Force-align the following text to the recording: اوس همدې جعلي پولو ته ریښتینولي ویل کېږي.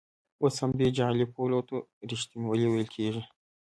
اوس 0.41 0.55
همدې 0.63 0.87
جعلي 0.97 1.25
پولو 1.33 1.59
ته 1.67 1.75
ریښتینولي 2.09 2.67
ویل 2.69 2.87
کېږي. 2.95 3.23